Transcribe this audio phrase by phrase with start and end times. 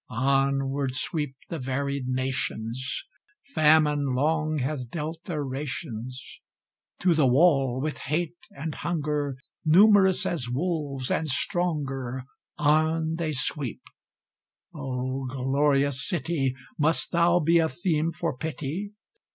[0.09, 3.03] Onward sweep the varied nations!
[3.53, 6.41] Famine long hath dealt their rations.
[7.01, 12.23] To the wall, with hate and hunger, Numerous as wolves, and stronger,
[12.57, 13.81] On they sweep.
[14.73, 16.55] O glorious city!
[16.79, 18.93] Must thou be a theme for pity?